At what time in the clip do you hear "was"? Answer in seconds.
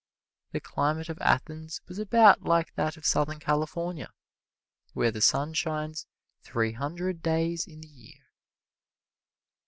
1.87-1.99